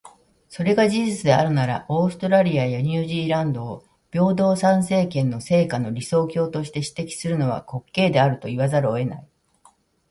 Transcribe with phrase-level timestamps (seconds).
[0.49, 9.27] それが事実であるなら、オーストラリアやニュージーランドを平等参政権の成果の理想郷として指摘するのは、滑稽であると言わざるを得ない。